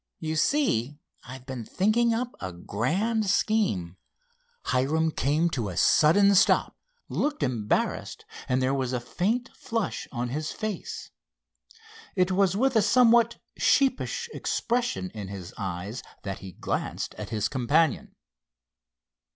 You 0.17 0.35
see, 0.35 0.97
I've 1.25 1.45
been 1.45 1.63
thinking 1.63 2.11
up 2.11 2.33
a 2.39 2.51
grand 2.51 3.27
scheme—" 3.29 3.97
Hiram 4.63 5.11
came 5.11 5.47
to 5.51 5.69
a 5.69 5.77
sudden 5.77 6.33
stop, 6.33 6.75
looked 7.07 7.43
embarrassed, 7.43 8.25
and 8.49 8.63
there 8.63 8.73
was 8.73 8.93
a 8.93 8.99
faint 8.99 9.51
flush 9.55 10.07
on 10.11 10.29
his 10.29 10.51
face. 10.51 11.11
It 12.15 12.31
was 12.31 12.57
with 12.57 12.75
a 12.75 12.81
somewhat 12.81 13.37
sheepish 13.59 14.27
expression 14.33 15.11
in 15.11 15.27
his 15.27 15.53
eyes 15.55 16.01
that 16.23 16.39
he 16.39 16.51
glanced 16.53 17.13
at 17.19 17.29
his 17.29 17.47
companion. 17.47 18.15